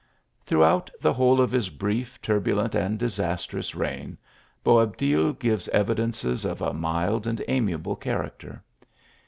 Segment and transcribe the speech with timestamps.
[0.43, 4.17] Throughout the whole of his brief, turbulent, and disastrous reign,
[4.63, 8.63] Boabdil gives evidences of a mild and amiable character.